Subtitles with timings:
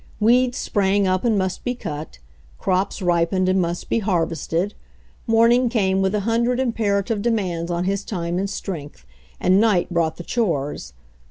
[0.19, 2.17] Weeds sprang up and must be cut,
[2.57, 4.73] crops ripened and must be harvested,
[5.27, 9.05] morning came with a hundred imperative de mands on his time and strength,
[9.39, 10.93] and night brought the chores.